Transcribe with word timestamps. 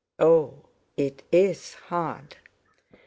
Oh! 0.17 0.65
it 0.97 1.21
is 1.31 1.75
hard! 1.75 2.37